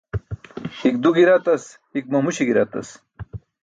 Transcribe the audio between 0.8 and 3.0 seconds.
du gi̇ratas, hik mamuśi̇ gi̇ratas.